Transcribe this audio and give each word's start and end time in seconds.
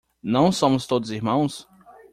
Não 0.23 0.51
somos 0.51 0.87
todos 0.87 1.11
irmãos? 1.11 1.67